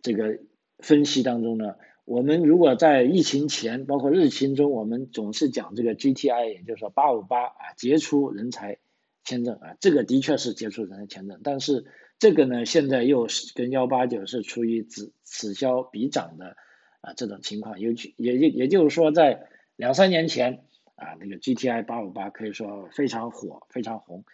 [0.02, 0.38] 这个
[0.78, 1.76] 分析当中呢。
[2.06, 8.76] 我们如果在疫情前，包括疫情中，我们总是讲这个 GTI，也就是说八五八啊，杰出人才
[9.24, 11.86] 签证啊，这个的确是杰出人才签证，但是
[12.18, 16.56] 这个呢，现在又是跟幺八九是处于此此消彼长的
[17.00, 24.24] 啊这种情况，尤其也也也就是说，在两三年前啊，那个 GTI 八五八可以说非常火，非常红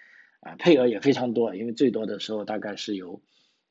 [0.40, 3.22] 啊，配额也非常多，因为最多的时候大概是有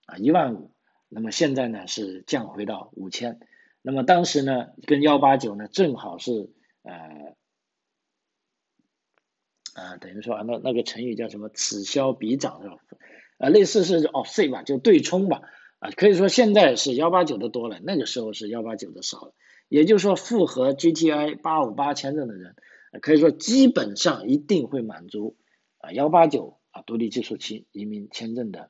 [0.06, 0.72] 啊一万五，
[1.08, 3.40] 那么现在呢是降回到五千。
[3.82, 6.52] 那么当时呢，跟幺八九呢正好是
[6.84, 7.36] 呃
[9.76, 11.48] 呃，等于说啊，那那个成语叫什么？
[11.50, 12.76] 此消彼长是吧？
[13.40, 15.42] 啊，类似是 off c 吧，就对冲吧。
[15.80, 19.34] 啊，可以说现在是幺八九的多了，那个时候是幺八九的少了。
[19.70, 22.56] 也就是说，符合 GTI 八五八签证的人，
[23.02, 25.38] 可以说基本上一定会满足
[25.78, 28.70] 啊幺八九啊独立技术期移民签证的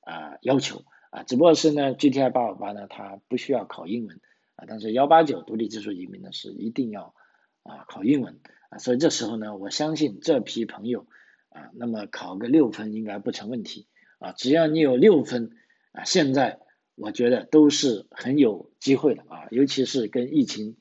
[0.00, 1.22] 啊要求啊。
[1.22, 4.20] 只不过是呢，GTI 八五八呢，它不需要考英文。
[4.56, 7.14] 啊，但是幺八九独立技术移民呢是一定要
[7.62, 8.40] 啊考英文
[8.70, 11.06] 啊，所以这时候呢，我相信这批朋友
[11.50, 13.86] 啊，那么考个六分应该不成问题
[14.18, 15.56] 啊，只要你有六分
[15.92, 16.60] 啊，现在
[16.94, 20.76] 我觉得都是很有机会的啊，尤其是跟疫情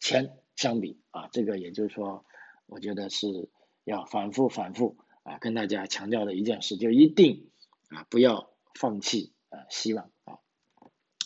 [0.00, 2.24] 前相比啊，这个也就是说，
[2.66, 3.48] 我觉得是
[3.84, 7.50] 要反复反复啊跟大家强调的一件事，就一定
[7.88, 10.38] 啊不要放弃啊希望啊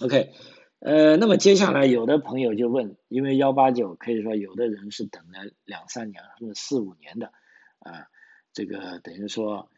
[0.01, 0.33] ，OK。
[0.85, 7.33] 呃，那么接下来有的朋友就问，因为幺八九可以说有的人是等了两三年甚至四五年的，
[7.79, 8.09] 啊，
[8.53, 9.70] 这个等于说，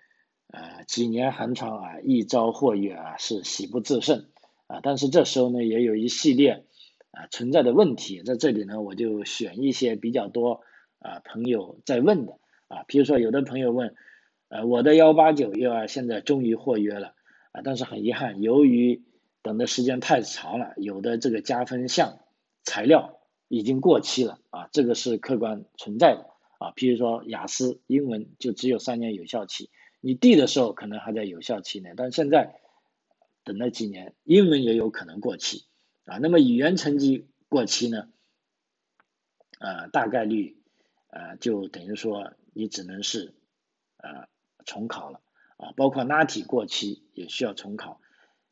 [0.55, 4.29] 呃，几年寒窗啊，一朝获月啊，是喜不自胜
[4.69, 4.79] 啊。
[4.85, 6.65] 但是这时候呢，也有一系列
[7.11, 10.61] 啊存在的问题，在这里呢，我就选一些比较多
[11.01, 12.39] 啊朋友在问的
[12.69, 13.97] 啊，比如说有的朋友问，
[14.49, 17.15] 呃，我的幺八九又现在终于获约了
[17.51, 19.03] 啊，但是很遗憾，由于
[19.43, 22.21] 等的时间太长了，有的这个加分项
[22.63, 26.71] 材料已经过期了啊，这个是客观存在的啊。
[26.77, 29.69] 譬如说雅思英文就只有三年有效期，
[30.07, 32.61] 你递的时候可能还在有效期内，但现在
[33.43, 35.65] 等那几年，英文也有可能过期
[36.05, 36.19] 啊。
[36.19, 38.11] 那么语言成绩过期呢，
[39.59, 40.59] 呃，大概率
[41.09, 43.33] 呃就等于说你只能是
[43.97, 44.29] 呃
[44.67, 45.23] 重考了
[45.57, 45.73] 啊。
[45.75, 47.99] 包括拉体过期也需要重考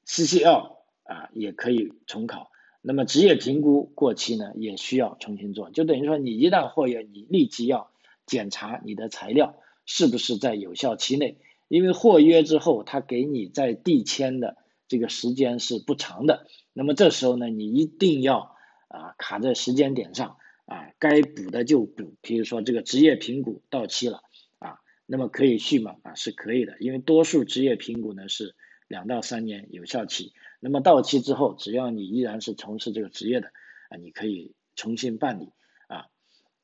[0.06, 2.50] ，CCL 啊也可以重考。
[2.80, 5.68] 那么职业评估过期呢，也需要重新做。
[5.70, 7.92] 就等于说你一旦获约，你立即要
[8.24, 9.54] 检查你的材料
[9.94, 11.36] 是不是在有效期内。
[11.68, 14.56] 因为获约之后，他给你在递签的
[14.88, 18.56] 这个时间是不长的，那么这时候呢，你一定要
[18.88, 22.14] 啊卡在时间点上啊，该补的就补。
[22.22, 24.22] 比如说这个职业评估到期了
[24.60, 25.96] 啊，那么可以续吗？
[26.02, 28.54] 啊，是可以的，因为多数职业评估呢是
[28.88, 33.52] 两到三年有效期，那么到期之后，只要你依然是从事这个职业的
[33.90, 35.50] 啊，你可以重新办理
[35.86, 36.06] 啊。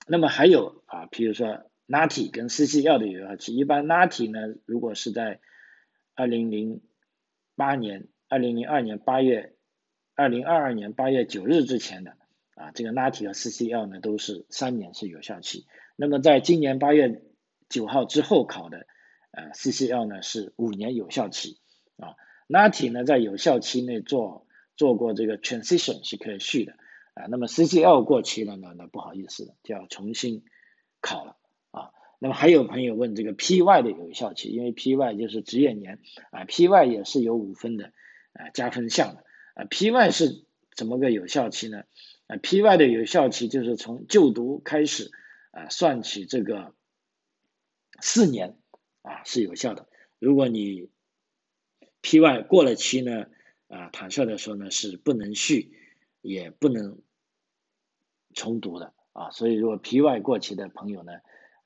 [0.06, 1.64] 那么还有啊，比如说。
[1.88, 5.40] 拉体跟 CCL 的有效期，一般拉体呢，如果是在
[6.14, 6.82] 二零零
[7.56, 9.54] 八年、二零零二年八月、
[10.14, 12.12] 二零二二年八月九日之前的
[12.56, 15.66] 啊，这个拉体和 CCL 呢都是三年是有效期。
[15.96, 17.22] 那么在今年八月
[17.70, 18.86] 九号之后考的
[19.30, 21.58] 呃 CCL 呢是五年有效期
[21.96, 22.16] 啊，
[22.48, 24.46] 拉体呢在有效期内做
[24.76, 26.74] 做过这个 transition 是可以续的
[27.14, 30.44] 啊，那么 CCL 过期了呢，那不好意思了，就要重新
[31.00, 31.36] 考了。
[32.20, 36.00] 那么还有朋友问这个 PY 的有效期，因为 PY 就是职业年
[36.32, 37.92] 啊，PY 也是有五分的
[38.32, 41.84] 啊加分项的啊，PY 是怎么个有效期呢？
[42.26, 45.12] 啊，PY 的有效期就是从就读开始
[45.52, 46.74] 啊算起这个
[48.00, 48.58] 四年
[49.02, 49.88] 啊是有效的。
[50.18, 50.90] 如果你
[52.02, 53.26] PY 过了期呢
[53.68, 55.72] 啊，坦率的说呢是不能续
[56.20, 57.00] 也不能
[58.34, 61.12] 重读的啊，所以如果 PY 过期的朋友呢。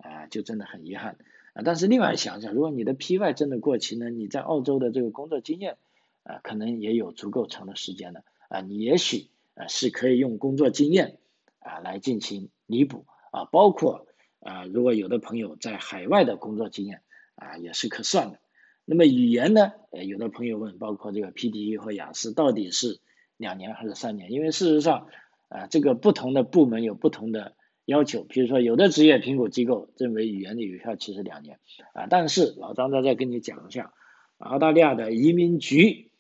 [0.03, 1.17] 啊，就真的很遗憾
[1.55, 1.63] 啊！
[1.65, 5.77] 但是另外想想，如果你的 PY 真的过期呢，你在澳洲的这个工作经验
[6.25, 11.19] 啊，可能也有足够长的时间的啊，你也许啊是可以用工作经验
[11.61, 14.07] 啊来进行弥补啊，包括
[14.41, 17.03] 啊，如果有的朋友在海外的工作经验
[17.37, 18.41] 啊也是可算的。
[18.85, 22.99] 那么语言呢，呃，有的朋友问，包括这个 PTE 和雅思到底是
[23.37, 24.33] 两年还是三年？
[24.33, 25.07] 因为事实上
[25.49, 27.55] 啊，这个不同的部门有不同的。
[27.85, 31.59] 要求，比如说有的职业评估机构认为语言的有效期是两年
[31.95, 33.93] 啊，但是老张在这跟你讲一下，
[34.39, 36.13] 澳大利亚的移民局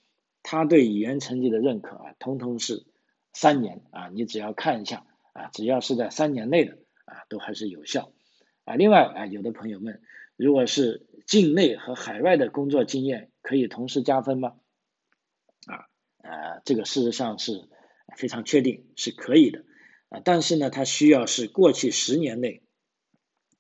[0.43, 2.85] 他对语言成绩的认可啊，通通是
[3.33, 8.13] 三年啊，你只要看一下啊，只要是在三年内的啊，都还是有效
[8.65, 8.75] 啊。
[8.75, 10.03] 另外啊，有的朋友问，
[10.37, 14.55] 如果是境内和海外的工作经验可以同时加分吗？
[15.67, 15.87] 啊
[16.23, 17.69] 呃，这个事实上是
[18.17, 19.65] 非常确定是可以的。
[20.13, 22.61] 啊，但是呢，它需要是过去十年内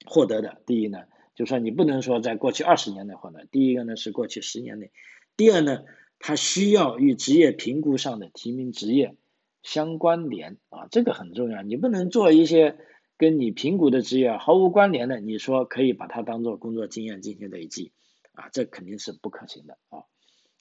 [0.04, 0.60] 获得的。
[0.66, 3.46] 第一呢，就说你不能说在过去二十年内获得。
[3.50, 4.92] 第一个呢是过去十年内，
[5.34, 5.84] 第二呢，
[6.18, 9.16] 它需要与职业评估上的提名职业
[9.62, 11.62] 相关联啊，这个很重要。
[11.62, 12.76] 你不能做一些
[13.16, 17.92] 跟你评估的职业毫无关联的，你说可以把它当做工作经验进行累积
[18.34, 20.04] 啊，这肯定是不可行的啊。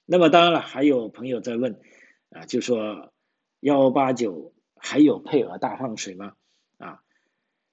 [0.06, 1.78] 那么当然了，还有朋友在问
[2.30, 3.12] 啊，就说
[3.60, 4.54] 幺八九。
[4.84, 6.34] 还有配额大放水吗？
[6.78, 7.00] 啊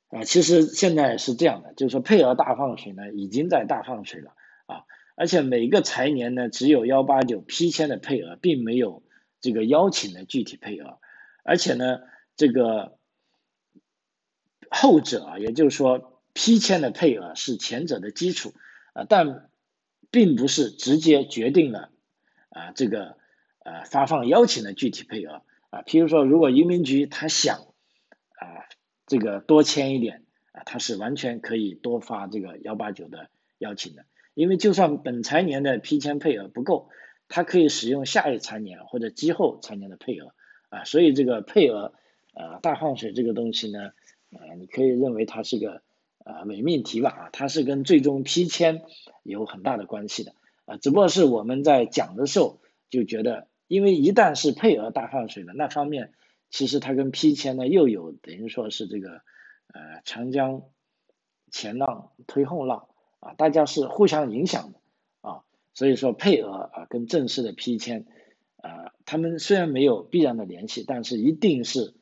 [0.10, 4.36] 啊，其实现在是这样的，就是说配额大放水呢，已经在大放水了
[4.68, 9.02] 啊，而且每个财年呢，只有幺八九批签的配额，并没有
[9.42, 11.00] 这个邀请的具体配额，
[11.44, 12.02] 而且呢，
[12.38, 13.00] 这个
[14.70, 18.54] 后者啊，也就是说批签的配额是前者的基础
[18.94, 19.50] 啊，但
[20.12, 21.90] 并不是直接决定了
[22.50, 23.18] 啊这个
[23.66, 25.42] 呃发放邀请的具体配额。
[25.70, 27.60] 啊，譬如说，如果移民局他想
[28.40, 28.66] 啊，
[29.06, 33.30] 这个多签一点啊，他是完全可以多发这个幺八九的
[33.60, 36.90] 邀请的，因为就算本财年的批签配额不够，
[37.28, 40.34] 他可以使用下一财年或者之后财年的配额
[40.70, 41.94] 啊，所以这个配额
[42.34, 43.92] 呃大放水这个东西呢，
[44.32, 45.84] 啊，你可以认为它是个
[46.26, 48.82] 啊伪命题吧啊，它是跟最终批签
[49.22, 50.34] 有很大的关系的
[50.66, 53.48] 啊，只不过是我们在讲的时候就觉得。
[53.70, 56.12] 因为一旦是配额大放水了，那方面
[56.50, 59.22] 其实它跟批签呢又有等于说是这个
[59.72, 60.64] 呃长江
[61.52, 62.88] 前浪推后浪
[63.20, 64.80] 啊，大家是互相影响的
[65.22, 65.44] 啊，
[65.76, 68.08] 所以说配额啊跟正式的批签
[68.58, 71.94] 啊，他们虽然没有必然的联系，但是一定是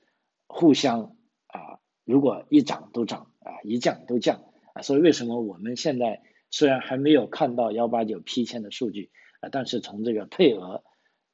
[0.48, 9.12] 互相啊，如果一涨都涨啊，一降都降啊，所以为什么我们现在虽然还没有看到幺八九批签的数据
[9.42, 10.82] 啊，但是从这个配额。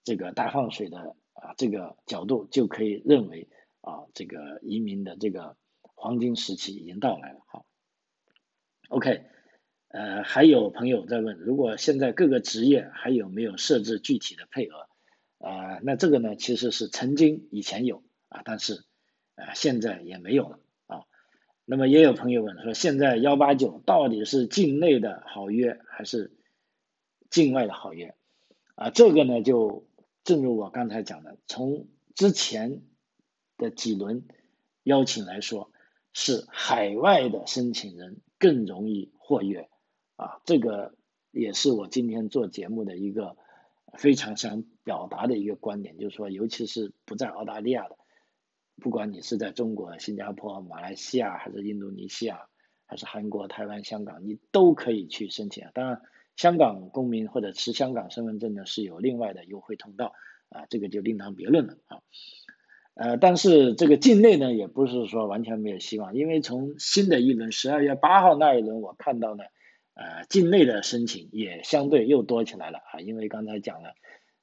[0.03, 3.47] 这个大放水的啊，这个角度就可以认为
[3.81, 7.39] 啊，这个移民的这个黄金时期已经到来了。
[7.47, 7.65] 好
[8.89, 9.25] ，OK，
[9.87, 14.87] 呃，还有朋友在问，如果现在各个职业还有没有设置具体的配额
[15.39, 18.83] 啊，那这个呢，其实是曾经以前有啊，但是
[19.35, 21.03] 啊现在也没有了啊。
[21.65, 26.31] 那么也有朋友问说，现在幺八九到底是境内的好约还是
[27.29, 28.15] 境外的好约？
[28.75, 29.85] 啊，这个呢就
[30.23, 32.81] 正如我刚才讲的，从之前
[33.57, 34.25] 的几轮
[34.83, 35.71] 邀请来说，
[36.13, 39.69] 是海外的申请人更容易获约
[40.15, 40.95] 啊，这个
[41.31, 43.35] 也是我今天做节目的一个
[43.97, 47.97] 非常想表达的一个观点，就是说，尤其是不在澳大利亚的，
[48.77, 52.47] 不管你是在中国、新加坡、马来西亚，还是印度尼西亚，
[52.85, 55.67] 还是韩国、台湾、香港，你都可以去申请。
[55.73, 56.01] 当然。
[56.35, 60.13] 香港公民或者持香港身份证呢，是有另外的优惠通道
[60.49, 62.01] 啊，这个就另当别论了啊。
[62.95, 69.43] 呃，但是这个境内呢，也不是说完全没有希望，因为从新的一轮十二月八号那一轮，我看到呢，
[69.95, 73.95] 呃，境内的申请也相对又多起来了啊，因为刚才讲了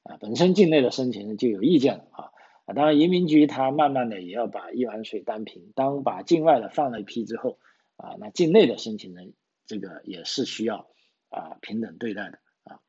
[0.02, 2.30] 啊，本身境内的申请就有意见了啊。
[2.74, 7.58] 当然移民局它慢慢的也要把一碗水端平，当把境外的放了一批之后
[7.96, 9.34] 啊，那境内的申请人
[9.66, 10.88] 这个也是需要。
[11.30, 12.80] 啊，平等对待的啊。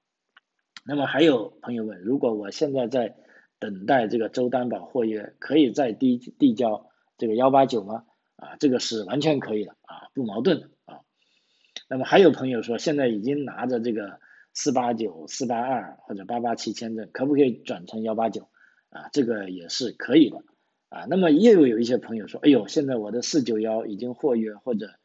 [0.83, 3.15] 那么还有朋友问，如果我现在在
[3.59, 8.05] 等待这个州担保获约，可以再递递交这个幺八九吗？
[8.35, 11.01] 啊，这个是完全可以的啊，不矛盾的啊。
[11.87, 14.19] 那么还有朋友说，现在已经拿着这个
[14.53, 18.49] 四八九、四八二或者八八七签证，可不可以转成幺八九？
[18.89, 20.43] 啊，这个也是可以的
[20.89, 21.05] 啊。
[21.07, 24.95] 那么又有一些朋友说，哎呦，现在我的四九幺已经获约或者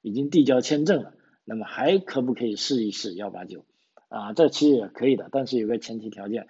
[0.00, 1.14] 已经递交签证了。
[1.44, 3.64] 那么还可不可以试一试幺八九
[4.08, 4.32] 啊？
[4.32, 6.48] 这其实也可以的，但是有个前提条件，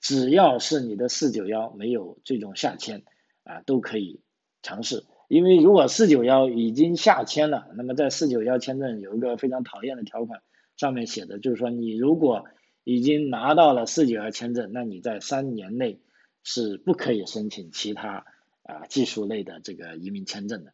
[0.00, 3.02] 只要是你的四九幺没有最终下签
[3.44, 4.20] 啊，都可以
[4.62, 5.04] 尝试。
[5.28, 10.42] 因为如果四九幺已经下签了，那么在四九幺签证有一个非常讨厌的条款，
[10.76, 12.44] 上面写的就是说，你如果
[12.84, 16.00] 已经拿到了四九幺签证，那你在三年内
[16.42, 18.26] 是不可以申请其他
[18.64, 20.72] 啊技术类的这个移民签证的。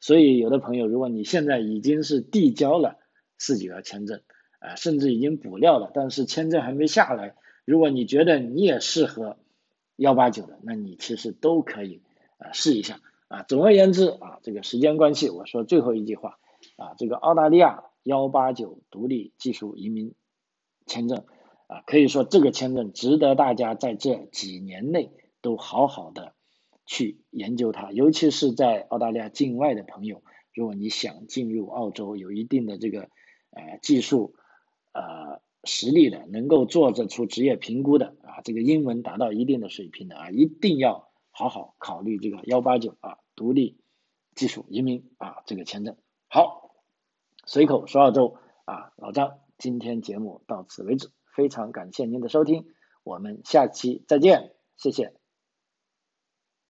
[0.00, 2.98] 所以，有的朋友，如果你现在已经是递交了
[3.36, 4.20] 四九幺签证，
[4.60, 7.34] 啊，甚至已经补料了，但是签证还没下来，
[7.64, 9.38] 如果你觉得你也适合
[9.96, 12.02] 幺八九的，那你其实都可以
[12.38, 13.42] 啊试一下啊。
[13.42, 16.38] 总而言之啊，这个时间关系，我说最后一句话
[16.76, 20.14] 啊，这个澳大利亚幺八九独立技术移民
[20.86, 21.24] 签证
[21.66, 26.34] 啊，可以说这个签证值得大家在这几年内都好好的。
[26.88, 30.22] 去研究它，尤其是在澳大利亚境外的朋友，
[30.54, 33.10] 如果你想进入澳洲，有一定的这个
[33.50, 34.34] 呃技术
[34.94, 43.76] 呃实力的，能够做得出职业评估的啊，这个英文达到一定的水平的啊，一定要好好考虑这个幺八九啊独立
[44.34, 45.94] 技术移民啊这个签证。
[46.26, 46.74] 好，
[47.44, 52.64] 随口说澳洲啊，老张，今天节目到此为止，非常感谢您的收听，
[53.04, 55.17] 我们下期再见，谢谢。